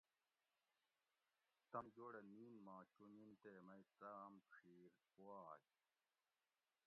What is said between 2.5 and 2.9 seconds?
ما